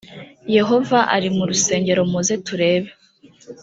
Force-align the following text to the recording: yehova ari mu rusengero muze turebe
yehova 0.55 0.99
ari 1.15 1.27
mu 1.35 1.43
rusengero 1.49 2.01
muze 2.11 2.35
turebe 2.45 2.89